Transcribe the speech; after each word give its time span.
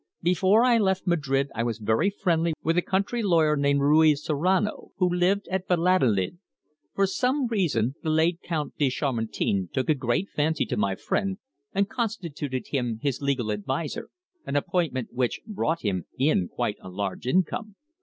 Before 0.23 0.63
I 0.63 0.79
left 0.79 1.05
Madrid 1.05 1.49
I 1.53 1.61
was 1.61 1.77
very 1.77 2.09
friendly 2.09 2.53
with 2.63 2.75
a 2.75 2.81
country 2.81 3.21
lawyer 3.21 3.55
named 3.55 3.81
Ruiz 3.81 4.23
Serrano, 4.23 4.89
who 4.97 5.07
lived 5.07 5.47
at 5.49 5.67
Valladolid. 5.67 6.39
For 6.95 7.05
some 7.05 7.45
reason 7.45 7.93
the 8.01 8.09
late 8.09 8.39
Count 8.43 8.75
de 8.79 8.89
Chamartin 8.89 9.69
took 9.71 9.89
a 9.89 9.93
great 9.93 10.27
fancy 10.31 10.65
to 10.65 10.75
my 10.75 10.95
friend, 10.95 11.37
and 11.71 11.87
constituted 11.87 12.69
him 12.71 12.97
his 13.03 13.21
legal 13.21 13.51
adviser, 13.51 14.09
an 14.43 14.55
appointment 14.55 15.09
which 15.11 15.41
brought 15.45 15.83
him 15.83 16.05
in 16.17 16.47
quite 16.47 16.77
a 16.81 16.89
large 16.89 17.27
income. 17.27 17.75